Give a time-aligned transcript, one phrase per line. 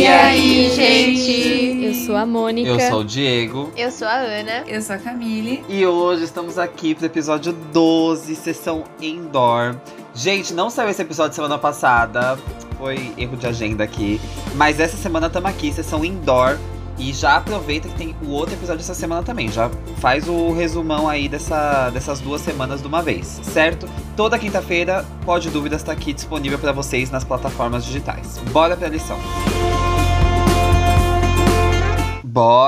[0.00, 1.84] E aí, gente?
[1.84, 2.70] Eu sou a Mônica.
[2.70, 3.70] Eu sou o Diego.
[3.76, 4.64] Eu sou a Ana.
[4.66, 5.62] Eu sou a Camille.
[5.68, 9.76] E hoje estamos aqui pro episódio 12, sessão indoor.
[10.14, 12.38] Gente, não saiu esse episódio semana passada.
[12.78, 14.18] Foi erro de agenda aqui.
[14.54, 16.56] Mas essa semana estamos aqui, sessão indoor.
[16.96, 19.50] E já aproveita que tem o outro episódio essa semana também.
[19.52, 23.86] Já faz o resumão aí dessa, dessas duas semanas de uma vez, certo?
[24.16, 28.38] Toda quinta-feira, Pode Dúvidas está aqui disponível para vocês nas plataformas digitais.
[28.50, 29.18] Bora pra lição.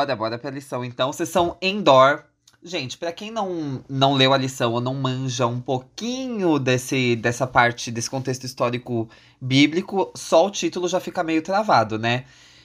[0.02, 0.84] Bora, bora pra lição.
[0.84, 2.24] Então, sessão indoor.
[2.60, 7.46] Gente, para quem não, não leu a lição ou não manja um pouquinho desse, dessa
[7.46, 9.08] parte, desse contexto histórico
[9.40, 12.24] bíblico, só o título já fica meio travado, né?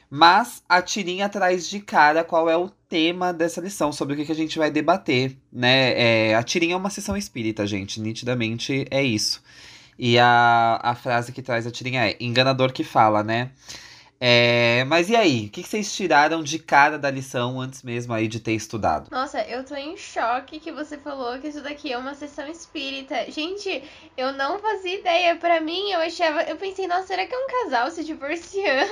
[0.09, 4.25] Mas a tirinha traz de cara qual é o tema dessa lição, sobre o que,
[4.25, 6.29] que a gente vai debater, né?
[6.29, 9.43] É, a tirinha é uma sessão espírita, gente, nitidamente é isso.
[9.97, 13.51] E a, a frase que traz a tirinha é enganador que fala, né?
[14.19, 15.45] É, mas e aí?
[15.45, 19.09] O que, vocês tiraram de cara da lição antes mesmo aí de ter estudado?
[19.11, 23.29] Nossa, eu tô em choque que você falou que isso daqui é uma sessão espírita.
[23.29, 23.83] Gente,
[24.17, 25.35] eu não fazia ideia.
[25.35, 26.41] Pra mim, eu achava.
[26.43, 28.91] Eu pensei, nossa, será que é um casal se divorciando?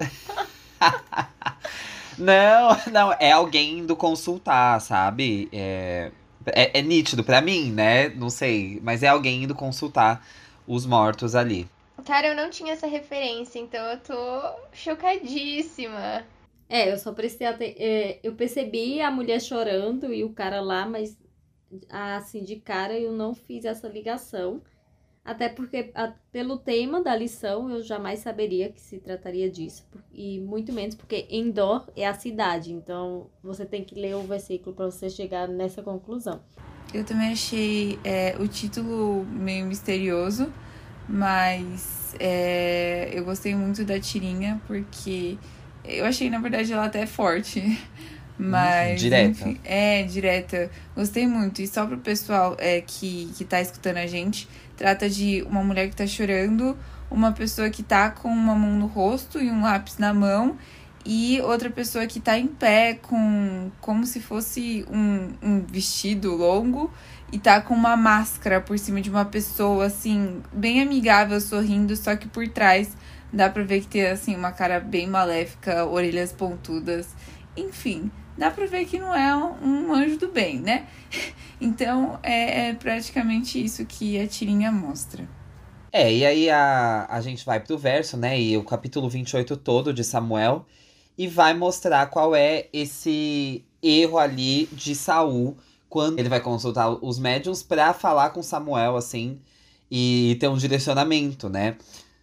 [2.18, 5.48] não, não, é alguém indo consultar, sabe?
[5.52, 6.10] É,
[6.46, 8.08] é, é nítido pra mim, né?
[8.08, 10.26] Não sei, mas é alguém indo consultar
[10.66, 11.68] os mortos ali.
[12.08, 14.16] Cara, eu não tinha essa referência, então eu tô
[14.72, 16.24] chocadíssima.
[16.66, 17.66] É, eu só prestei até.
[17.76, 21.18] É, eu percebi a mulher chorando e o cara lá, mas
[21.90, 24.62] assim, de cara eu não fiz essa ligação.
[25.22, 29.86] Até porque, a, pelo tema da lição, eu jamais saberia que se trataria disso.
[30.10, 32.72] E muito menos porque Endor é a cidade.
[32.72, 36.40] Então, você tem que ler o versículo para você chegar nessa conclusão.
[36.94, 40.50] Eu também achei é, o título meio misterioso.
[41.08, 45.38] Mas é, eu gostei muito da tirinha, porque
[45.84, 47.78] eu achei, na verdade, ela até forte.
[48.38, 49.00] Mas.
[49.00, 49.30] Direta.
[49.30, 50.70] Enfim, é, direta.
[50.94, 51.60] Gostei muito.
[51.60, 55.88] E só pro pessoal é, que, que tá escutando a gente, trata de uma mulher
[55.88, 56.78] que tá chorando,
[57.10, 60.56] uma pessoa que tá com uma mão no rosto e um lápis na mão,
[61.04, 66.92] e outra pessoa que tá em pé com como se fosse um, um vestido longo
[67.30, 72.16] e tá com uma máscara por cima de uma pessoa, assim, bem amigável, sorrindo, só
[72.16, 72.96] que por trás
[73.32, 77.08] dá pra ver que tem, assim, uma cara bem maléfica, orelhas pontudas.
[77.56, 80.86] Enfim, dá pra ver que não é um anjo do bem, né?
[81.60, 85.28] Então é, é praticamente isso que a tirinha mostra.
[85.90, 88.40] É, e aí a, a gente vai pro verso, né?
[88.40, 90.64] E o capítulo 28 todo de Samuel.
[91.18, 95.56] E vai mostrar qual é esse erro ali de Saul
[95.88, 99.40] quando ele vai consultar os médiums para falar com Samuel, assim,
[99.90, 101.76] e ter um direcionamento, né?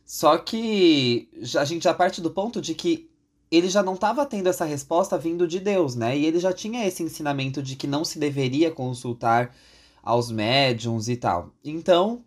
[0.05, 3.09] Só que a gente já parte do ponto de que
[3.49, 6.17] ele já não estava tendo essa resposta vindo de Deus, né?
[6.17, 9.55] E ele já tinha esse ensinamento de que não se deveria consultar
[10.03, 11.51] aos médiums e tal.
[11.63, 12.23] Então,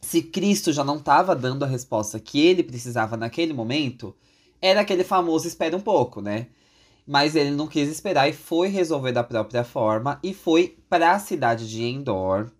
[0.00, 4.14] se Cristo já não estava dando a resposta que ele precisava naquele momento,
[4.60, 6.46] era aquele famoso espera um pouco, né?
[7.10, 11.18] Mas ele não quis esperar e foi resolver da própria forma e foi para a
[11.18, 12.52] cidade de Endor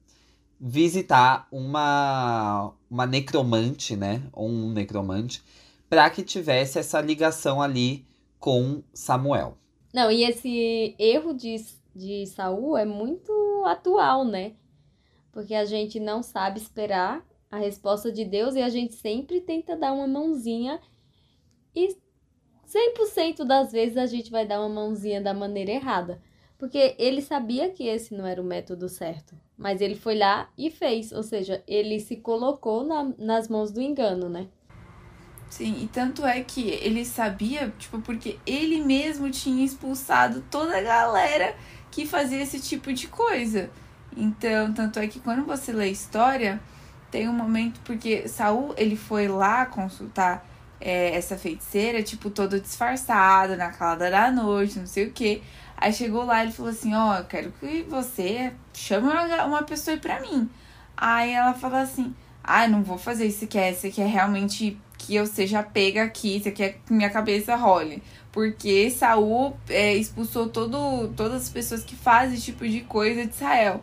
[0.61, 5.41] visitar uma uma necromante, né, ou um necromante,
[5.89, 8.05] para que tivesse essa ligação ali
[8.41, 9.57] com Samuel.
[9.95, 11.55] Não, e esse erro de,
[11.95, 13.33] de Saul é muito
[13.67, 14.55] atual, né?
[15.31, 19.77] Porque a gente não sabe esperar a resposta de Deus e a gente sempre tenta
[19.77, 20.81] dar uma mãozinha
[21.73, 21.97] e
[22.71, 26.23] 100% das vezes a gente vai dar uma mãozinha da maneira errada.
[26.57, 29.35] Porque ele sabia que esse não era o método certo.
[29.57, 31.11] Mas ele foi lá e fez.
[31.11, 34.47] Ou seja, ele se colocou na, nas mãos do engano, né?
[35.49, 40.83] Sim, e tanto é que ele sabia, tipo, porque ele mesmo tinha expulsado toda a
[40.83, 41.57] galera
[41.91, 43.69] que fazia esse tipo de coisa.
[44.17, 46.61] Então, tanto é que quando você lê a história,
[47.11, 50.47] tem um momento porque Saul, ele foi lá consultar
[50.81, 55.43] é, essa feiticeira, tipo, todo disfarçado, na calada da noite, não sei o que.
[55.77, 59.63] Aí chegou lá e ele falou assim, ó, oh, eu quero que você chame uma,
[59.63, 60.49] pessoa aí pra mim.
[60.97, 65.15] Aí ela falou assim, ah, não vou fazer isso, você quer, você quer realmente que
[65.15, 68.03] eu seja pega aqui, você quer que minha cabeça role.
[68.33, 73.33] Porque Saul é, expulsou todo, todas as pessoas que fazem esse tipo de coisa de
[73.33, 73.83] Israel.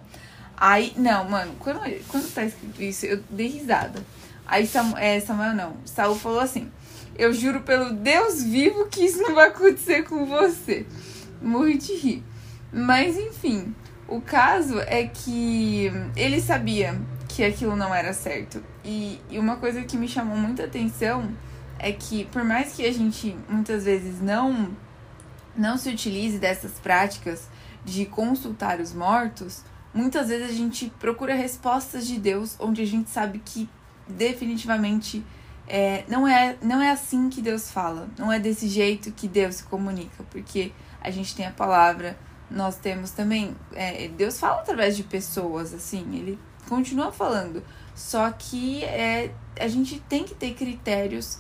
[0.56, 4.04] Aí, não, mano, quando, quando tá escrito isso, eu dei risada.
[4.46, 6.72] Aí Samuel, é, Samuel não, Saul falou assim,
[7.18, 10.86] eu juro pelo Deus vivo que isso não vai acontecer com você.
[11.42, 12.24] Morri de rir.
[12.72, 13.74] Mas enfim,
[14.08, 18.64] o caso é que ele sabia que aquilo não era certo.
[18.84, 21.30] E, e uma coisa que me chamou muita atenção
[21.80, 24.76] é que por mais que a gente muitas vezes não
[25.56, 27.48] não se utilize dessas práticas
[27.84, 33.10] de consultar os mortos, muitas vezes a gente procura respostas de Deus onde a gente
[33.10, 33.68] sabe que
[34.08, 35.26] definitivamente
[35.68, 39.56] é, não, é, não é assim que Deus fala, não é desse jeito que Deus
[39.56, 40.72] se comunica, porque
[41.02, 42.18] a gente tem a palavra,
[42.50, 43.56] nós temos também.
[43.74, 50.00] É, Deus fala através de pessoas, assim, ele continua falando, só que é, a gente
[50.02, 51.40] tem que ter critérios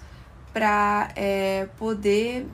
[0.53, 2.47] para é, poder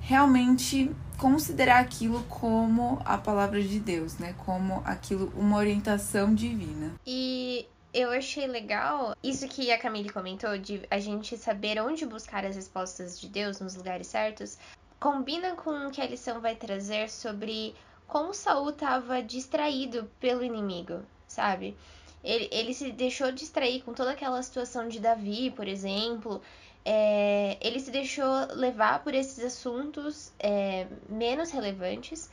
[0.00, 4.34] realmente considerar aquilo como a palavra de Deus, né?
[4.38, 6.92] Como aquilo, uma orientação divina.
[7.06, 12.44] E eu achei legal isso que a Camille comentou, de a gente saber onde buscar
[12.44, 14.58] as respostas de Deus nos lugares certos,
[15.00, 17.74] combina com o que a lição vai trazer sobre
[18.06, 21.76] como Saul estava distraído pelo inimigo, sabe?
[22.24, 26.42] Ele, ele se deixou distrair com toda aquela situação de Davi, por exemplo,
[26.84, 32.30] é, ele se deixou levar por esses assuntos é, menos relevantes.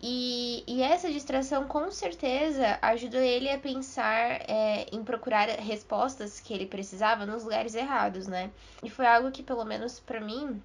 [0.00, 6.54] E, e, essa distração com certeza ajudou ele a pensar é, em procurar respostas que
[6.54, 8.50] ele precisava nos lugares errados, né?
[8.82, 10.62] E foi algo que, pelo menos para mim,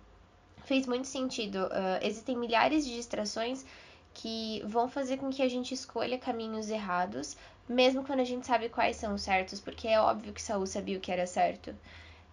[0.66, 1.66] fez muito sentido.
[1.66, 3.66] Uh, existem milhares de distrações
[4.14, 7.36] que vão fazer com que a gente escolha caminhos errados,
[7.68, 10.98] mesmo quando a gente sabe quais são os certos, porque é óbvio que Saul sabia
[10.98, 11.76] o que era certo.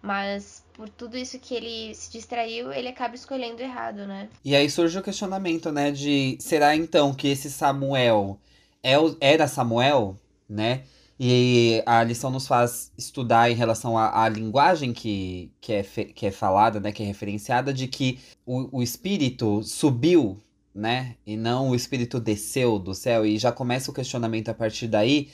[0.01, 4.29] Mas por tudo isso que ele se distraiu, ele acaba escolhendo errado, né?
[4.43, 8.39] E aí surge o questionamento, né, de será então que esse Samuel
[8.83, 10.17] é era Samuel,
[10.49, 10.83] né?
[11.19, 16.31] E a lição nos faz estudar em relação à, linguagem que, que, é que é
[16.31, 20.41] falada, né, que é referenciada, de que o, o espírito subiu,
[20.73, 23.23] né, e não o espírito desceu do céu.
[23.23, 25.29] E já começa o questionamento a partir daí,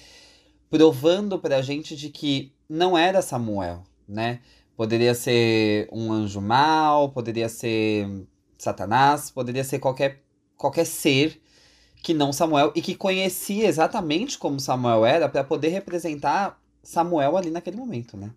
[0.69, 4.41] provando pra gente de que não era Samuel, né?
[4.77, 8.07] Poderia ser um anjo mau, poderia ser
[8.57, 10.21] Satanás, poderia ser qualquer,
[10.55, 11.41] qualquer ser
[12.03, 17.49] que não Samuel e que conhecia exatamente como Samuel era para poder representar Samuel ali
[17.49, 18.29] naquele momento, né?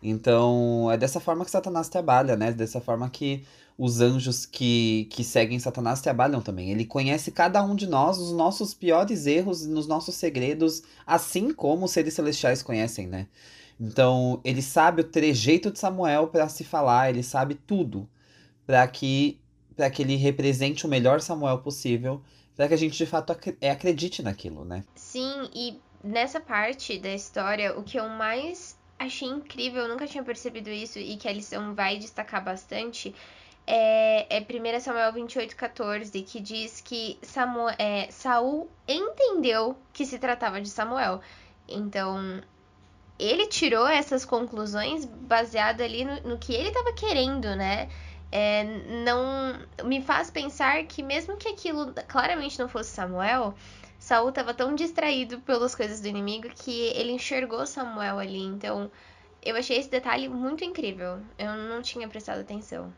[0.00, 2.52] Então, é dessa forma que Satanás trabalha, né?
[2.52, 3.44] Dessa forma que
[3.76, 6.70] os anjos que, que seguem Satanás trabalham também.
[6.70, 11.86] Ele conhece cada um de nós, os nossos piores erros, nos nossos segredos, assim como
[11.86, 13.26] os seres celestiais conhecem, né?
[13.80, 18.08] Então, ele sabe o trejeito de Samuel para se falar, ele sabe tudo
[18.66, 19.38] para que
[19.74, 22.22] para que ele represente o melhor Samuel possível,
[22.54, 24.84] para que a gente de fato é, acredite naquilo, né?
[24.94, 30.22] Sim, e nessa parte da história, o que eu mais achei incrível, eu nunca tinha
[30.22, 33.14] percebido isso e que a lição vai destacar bastante,
[33.66, 40.18] é, é 1 Samuel 28, 14, que diz que Samuel, é, Saul entendeu que se
[40.18, 41.20] tratava de Samuel.
[41.68, 42.42] Então,
[43.22, 47.88] ele tirou essas conclusões baseado ali no, no que ele estava querendo, né?
[48.30, 48.64] É,
[49.04, 53.54] não me faz pensar que mesmo que aquilo claramente não fosse Samuel,
[53.98, 58.40] Saul estava tão distraído pelas coisas do inimigo que ele enxergou Samuel ali.
[58.40, 58.90] Então,
[59.44, 61.20] eu achei esse detalhe muito incrível.
[61.38, 62.92] Eu não tinha prestado atenção.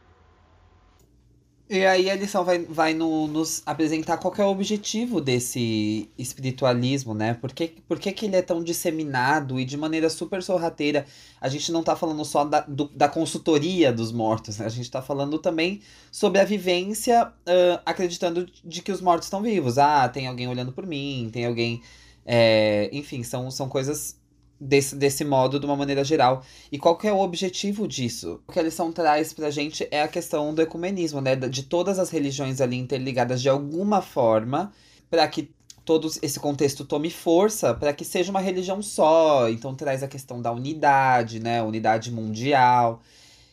[1.68, 7.14] E aí a lição vai, vai no, nos apresentar qual é o objetivo desse espiritualismo,
[7.14, 7.32] né?
[7.32, 11.06] Por que, por que, que ele é tão disseminado e de maneira super sorrateira?
[11.40, 14.66] A gente não tá falando só da, do, da consultoria dos mortos, né?
[14.66, 15.80] A gente tá falando também
[16.12, 19.78] sobre a vivência, uh, acreditando de que os mortos estão vivos.
[19.78, 21.80] Ah, tem alguém olhando por mim, tem alguém...
[22.26, 24.16] É, enfim, são, são coisas
[24.60, 26.42] desse, desse modo, de uma maneira geral.
[26.70, 28.40] E qual que é o objetivo disso?
[28.46, 31.36] O que a lição traz pra gente é a questão do ecumenismo, né?
[31.36, 34.72] De todas as religiões ali interligadas de alguma forma,
[35.10, 35.50] para que
[35.84, 39.48] todo esse contexto tome força, para que seja uma religião só.
[39.48, 41.62] Então traz a questão da unidade, né?
[41.62, 43.02] Unidade mundial.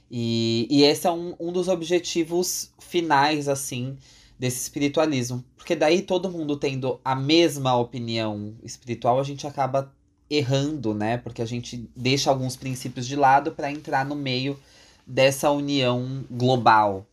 [0.09, 3.97] E, e esse é um, um dos objetivos finais, assim,
[4.37, 5.43] desse espiritualismo.
[5.55, 9.93] Porque daí todo mundo tendo a mesma opinião espiritual, a gente acaba
[10.31, 11.17] errando, né?
[11.17, 14.57] Porque a gente deixa alguns princípios de lado para entrar no meio
[15.05, 17.05] dessa união global.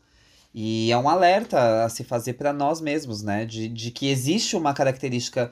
[0.54, 3.44] E é um alerta a se fazer para nós mesmos, né?
[3.44, 5.50] De, de que existe uma característica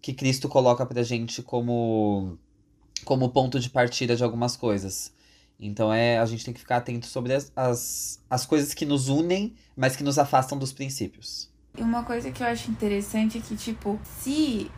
[0.00, 2.38] que Cristo coloca pra gente como,
[3.04, 5.12] como ponto de partida de algumas coisas.
[5.60, 9.08] Então é a gente tem que ficar atento sobre as, as, as coisas que nos
[9.08, 11.50] unem, mas que nos afastam dos princípios.
[11.76, 14.70] E uma coisa que eu acho interessante é que, tipo, se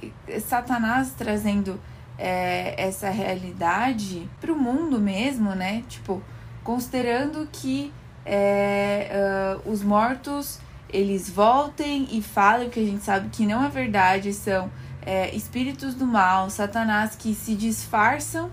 [0.46, 1.80] Satanás trazendo
[2.18, 5.82] é, essa realidade para o mundo mesmo, né?
[5.88, 6.22] Tipo,
[6.62, 7.92] considerando que
[8.24, 10.60] é, uh, os mortos
[10.92, 14.70] eles voltem e falem o que a gente sabe que não é verdade, são
[15.02, 18.50] é, espíritos do mal, Satanás que se disfarçam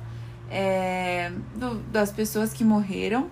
[0.50, 3.30] é, do, das pessoas que morreram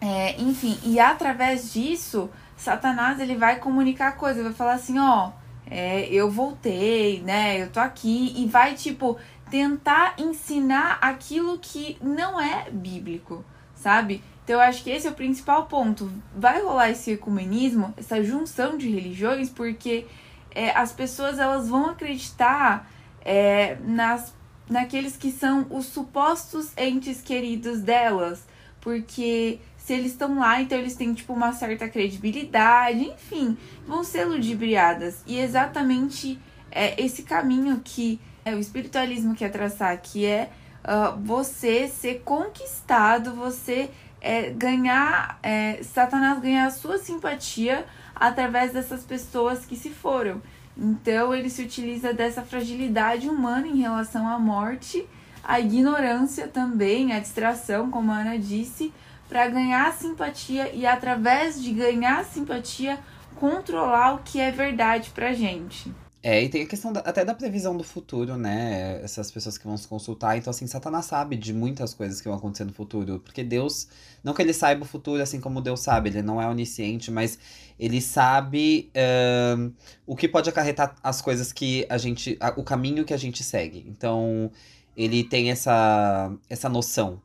[0.00, 5.30] É, enfim, e através disso, Satanás ele vai comunicar coisa, vai falar assim, ó,
[5.70, 7.62] é, eu voltei, né?
[7.62, 9.16] Eu tô aqui e vai tipo
[9.50, 14.22] tentar ensinar aquilo que não é bíblico, sabe?
[14.42, 16.10] Então eu acho que esse é o principal ponto.
[16.36, 20.06] Vai rolar esse ecumenismo, essa junção de religiões, porque
[20.52, 22.90] é, as pessoas elas vão acreditar
[23.24, 24.34] é, nas,
[24.68, 28.44] naqueles que são os supostos entes queridos delas,
[28.80, 34.24] porque se eles estão lá, então eles têm tipo uma certa credibilidade, enfim, vão ser
[34.24, 35.20] ludibriadas.
[35.26, 36.38] E exatamente
[36.70, 40.48] é esse caminho que é o espiritualismo quer traçar, que é
[40.84, 49.02] uh, você ser conquistado, você é, ganhar, é, Satanás ganhar a sua simpatia através dessas
[49.02, 50.40] pessoas que se foram.
[50.78, 55.04] Então ele se utiliza dessa fragilidade humana em relação à morte,
[55.42, 58.92] a ignorância também, a distração, como a Ana disse,
[59.30, 62.98] para ganhar simpatia e através de ganhar simpatia
[63.36, 65.94] controlar o que é verdade pra gente.
[66.22, 69.00] É, e tem a questão da, até da previsão do futuro, né?
[69.02, 70.36] Essas pessoas que vão se consultar.
[70.36, 73.20] Então, assim, Satanás sabe de muitas coisas que vão acontecer no futuro.
[73.20, 73.88] Porque Deus,
[74.22, 77.38] não que ele saiba o futuro assim como Deus sabe, ele não é onisciente, mas
[77.78, 79.72] ele sabe uh,
[80.06, 82.36] o que pode acarretar as coisas que a gente.
[82.40, 83.86] A, o caminho que a gente segue.
[83.88, 84.50] Então,
[84.94, 87.22] ele tem essa, essa noção.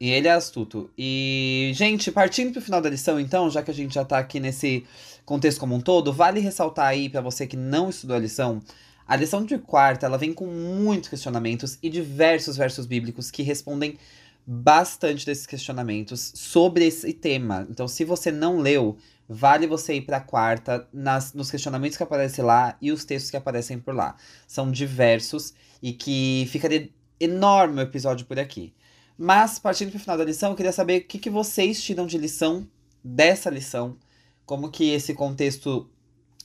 [0.00, 0.90] E ele é astuto.
[0.96, 4.38] E, gente, partindo pro final da lição, então, já que a gente já tá aqui
[4.38, 4.84] nesse
[5.24, 8.62] contexto como um todo, vale ressaltar aí para você que não estudou a lição,
[9.06, 13.98] a lição de quarta, ela vem com muitos questionamentos e diversos versos bíblicos que respondem
[14.46, 17.66] bastante desses questionamentos sobre esse tema.
[17.70, 18.96] Então, se você não leu,
[19.28, 23.30] vale você ir para a quarta nas, nos questionamentos que aparecem lá e os textos
[23.30, 24.16] que aparecem por lá.
[24.46, 25.52] São diversos
[25.82, 26.88] e que ficaria
[27.20, 28.72] enorme o episódio por aqui.
[29.20, 32.06] Mas, partindo para o final da lição, eu queria saber o que, que vocês tiram
[32.06, 32.64] de lição
[33.02, 33.96] dessa lição.
[34.46, 35.90] Como que esse contexto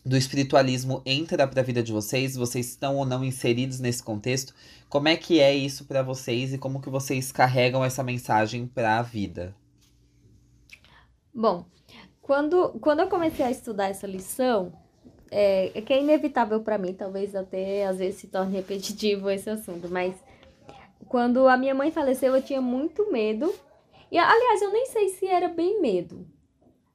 [0.04, 2.36] do espiritualismo entra para a vida de vocês?
[2.36, 4.56] Vocês estão ou não inseridos nesse contexto?
[4.90, 8.98] Como é que é isso para vocês e como que vocês carregam essa mensagem para
[8.98, 9.56] a vida?
[11.32, 11.66] Bom,
[12.24, 14.74] quando, quando eu comecei a estudar essa lição,
[15.30, 19.50] é, é que é inevitável para mim, talvez até às vezes se torne repetitivo esse
[19.50, 20.16] assunto, mas
[21.08, 23.54] quando a minha mãe faleceu, eu tinha muito medo.
[24.12, 26.28] E, aliás, eu nem sei se era bem medo.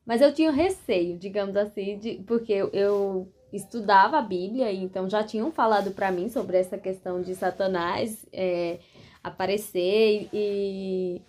[0.07, 5.50] Mas eu tinha receio, digamos assim, de, porque eu, estudava a Bíblia, então já tinham
[5.50, 8.79] falado para mim sobre essa questão de Satanás é,
[9.23, 11.23] aparecer e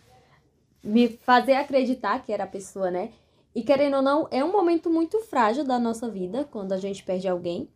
[0.83, 3.12] me fazer acreditar que era a pessoa, né?
[3.55, 7.03] E querendo ou não, é um momento muito frágil da nossa vida quando a gente
[7.03, 7.69] perde alguém.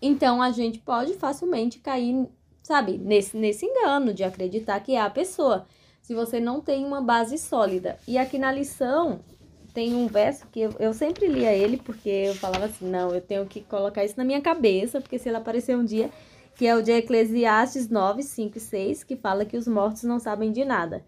[0.00, 2.26] Então a gente pode facilmente cair
[2.66, 5.68] sabe, nesse, nesse engano de acreditar que é a pessoa,
[6.02, 7.96] se você não tem uma base sólida.
[8.08, 9.20] E aqui na lição
[9.72, 13.20] tem um verso que eu, eu sempre lia ele, porque eu falava assim, não, eu
[13.20, 16.10] tenho que colocar isso na minha cabeça, porque se ele aparecer um dia,
[16.56, 20.18] que é o de Eclesiastes 9, 5 e 6, que fala que os mortos não
[20.18, 21.04] sabem de nada.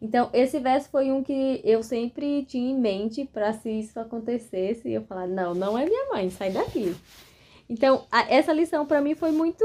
[0.00, 4.88] Então, esse verso foi um que eu sempre tinha em mente para se isso acontecesse,
[4.88, 6.94] eu falar, não, não é minha mãe, sai daqui.
[7.68, 9.64] Então, a, essa lição para mim foi muito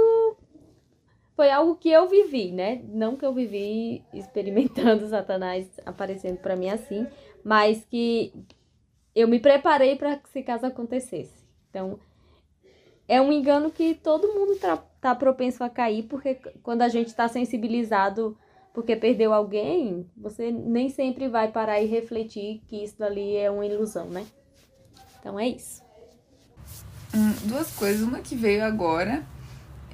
[1.36, 2.82] foi algo que eu vivi, né?
[2.88, 7.06] Não que eu vivi experimentando Satanás aparecendo para mim assim,
[7.44, 8.34] mas que
[9.14, 11.46] eu me preparei para que se caso acontecesse.
[11.70, 12.00] Então,
[13.08, 17.08] é um engano que todo mundo tá, tá propenso a cair, porque quando a gente
[17.08, 18.38] está sensibilizado
[18.74, 23.66] porque perdeu alguém, você nem sempre vai parar e refletir que isso dali é uma
[23.66, 24.26] ilusão, né?
[25.18, 25.82] Então é isso.
[27.16, 29.24] Hum, duas coisas, uma que veio agora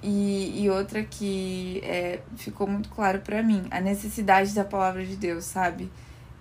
[0.04, 5.16] e, e outra que é, ficou muito claro para mim, a necessidade da palavra de
[5.16, 5.92] Deus, sabe?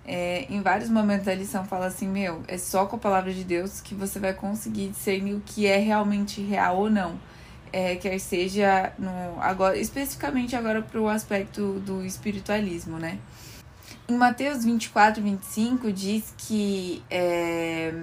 [0.03, 3.43] É, em vários momentos a lição fala assim, meu, é só com a palavra de
[3.43, 7.19] Deus que você vai conseguir discernir o que é realmente real ou não.
[7.73, 13.17] É, quer seja no agora especificamente agora para o aspecto do espiritualismo, né?
[14.09, 17.93] Em Mateus 24, 25 diz que é,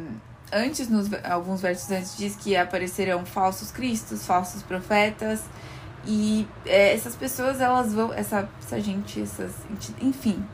[0.52, 5.42] antes, nos, alguns versos antes, diz que aparecerão falsos cristos, falsos profetas.
[6.06, 8.12] E é, essas pessoas, elas vão.
[8.12, 9.52] Essa, essa gente, essas.
[10.00, 10.44] Enfim,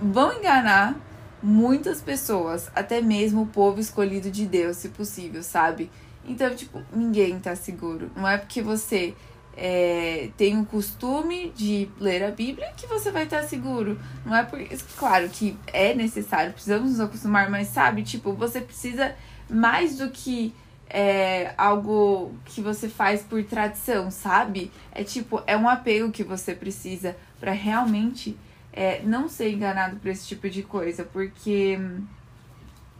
[0.00, 0.96] vão enganar
[1.42, 5.90] muitas pessoas, até mesmo o povo escolhido de Deus, se possível, sabe?
[6.24, 8.10] Então, tipo, ninguém tá seguro.
[8.14, 9.14] Não é porque você
[9.56, 14.00] é, tem o costume de ler a Bíblia que você vai estar seguro.
[14.24, 14.76] Não é porque.
[14.96, 19.14] Claro que é necessário, precisamos nos acostumar, mas sabe, tipo, você precisa
[19.48, 20.54] mais do que
[20.88, 24.70] é, algo que você faz por tradição, sabe?
[24.92, 28.36] É tipo, é um apego que você precisa para realmente
[28.72, 31.78] é, não ser enganado por esse tipo de coisa, porque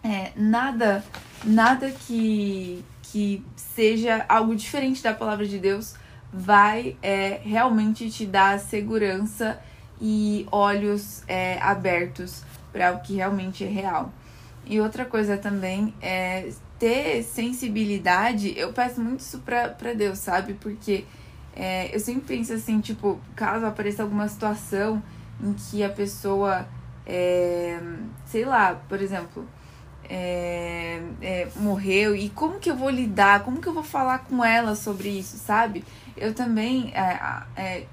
[0.03, 1.05] é, nada,
[1.45, 5.95] nada que, que seja algo diferente da palavra de Deus
[6.33, 9.61] vai é, realmente te dar segurança
[10.01, 14.13] e olhos é, abertos para o que realmente é real.
[14.65, 18.55] E outra coisa também é ter sensibilidade.
[18.57, 20.55] Eu peço muito isso pra Deus, sabe?
[20.55, 21.05] Porque
[21.55, 25.03] é, eu sempre penso assim, tipo, caso apareça alguma situação
[25.43, 26.67] em que a pessoa,
[27.07, 27.79] é,
[28.27, 29.47] sei lá, por exemplo,
[30.09, 34.45] é, é, morreu e como que eu vou lidar, como que eu vou falar com
[34.45, 35.85] ela sobre isso, sabe?
[36.17, 37.87] Eu também é, é,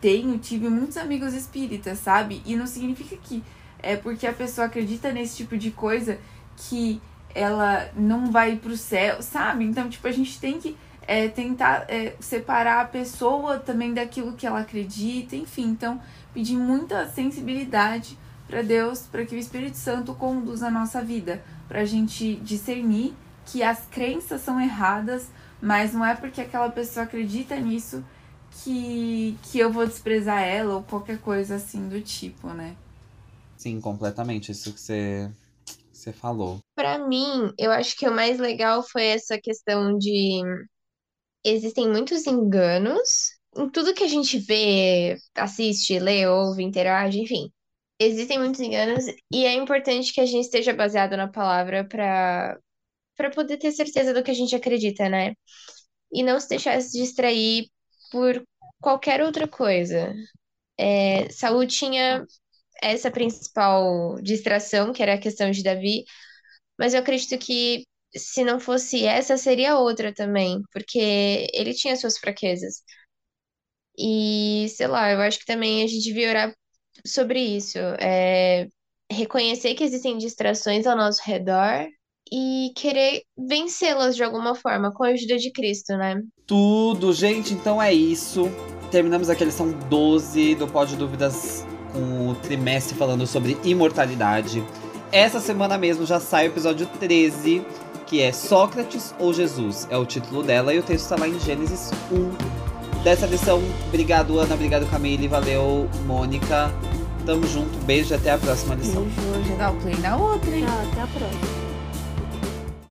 [0.00, 2.42] tenho, tive muitos amigos espíritas, sabe?
[2.44, 3.42] E não significa que
[3.78, 6.18] é porque a pessoa acredita nesse tipo de coisa
[6.56, 7.00] que
[7.34, 9.64] ela não vai pro céu, sabe?
[9.64, 14.46] Então, tipo, a gente tem que é, tentar é, separar a pessoa também daquilo que
[14.46, 15.66] ela acredita, enfim.
[15.66, 16.00] Então,
[16.32, 21.80] pedir muita sensibilidade para Deus, para que o Espírito Santo conduza a nossa vida, para
[21.80, 25.28] a gente discernir que as crenças são erradas,
[25.60, 28.04] mas não é porque aquela pessoa acredita nisso
[28.62, 32.76] que, que eu vou desprezar ela ou qualquer coisa assim do tipo, né?
[33.56, 34.52] Sim, completamente.
[34.52, 35.30] Isso que você,
[35.92, 36.58] você falou.
[36.74, 40.42] Para mim, eu acho que o mais legal foi essa questão de
[41.44, 47.50] existem muitos enganos em tudo que a gente vê, assiste, lê, ouve, interage, enfim.
[47.98, 52.58] Existem muitos enganos e é importante que a gente esteja baseado na palavra para
[53.16, 55.34] para poder ter certeza do que a gente acredita, né?
[56.12, 57.68] E não se deixar se distrair
[58.12, 58.42] por
[58.80, 60.14] qualquer outra coisa.
[60.78, 62.24] É, Saul tinha
[62.82, 66.04] essa principal distração, que era a questão de Davi,
[66.78, 67.84] mas eu acredito que
[68.16, 72.82] se não fosse essa, seria outra também, porque ele tinha suas fraquezas.
[73.98, 76.54] E, sei lá, eu acho que também a gente devia orar
[77.06, 77.78] sobre isso.
[78.00, 78.66] É,
[79.10, 81.88] reconhecer que existem distrações ao nosso redor
[82.32, 86.20] e querer vencê-las de alguma forma, com a ajuda de Cristo, né?
[86.46, 88.50] Tudo, gente, então é isso.
[88.90, 94.62] Terminamos aqui a lição 12 do Pode Dúvidas com o trimestre falando sobre imortalidade.
[95.10, 97.64] Essa semana mesmo já sai o episódio 13,
[98.06, 99.86] que é Sócrates ou Jesus.
[99.90, 103.02] É o título dela e o texto está lá em Gênesis 1.
[103.02, 106.72] Dessa lição, obrigado Ana, obrigado Camille, valeu Mônica.
[107.24, 109.02] Tamo junto, beijo até a próxima lição.
[109.02, 110.64] Beijo, já dá o play na outra, hein?
[110.64, 111.65] Tchau, até a próxima.